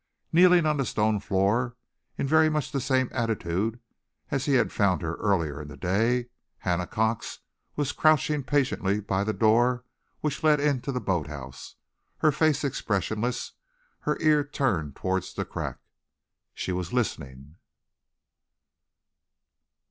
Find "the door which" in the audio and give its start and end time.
9.23-10.41